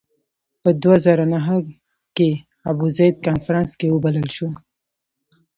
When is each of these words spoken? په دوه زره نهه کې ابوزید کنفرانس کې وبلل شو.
په 0.61 0.69
دوه 0.81 0.95
زره 1.05 1.25
نهه 1.33 1.57
کې 2.15 2.29
ابوزید 2.69 3.15
کنفرانس 3.27 3.69
کې 3.79 3.87
وبلل 3.91 4.27
شو. 4.35 4.49